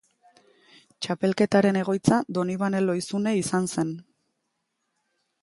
[1.05, 3.95] Txapelketaren egoitza Donibane Lohizune izan zen.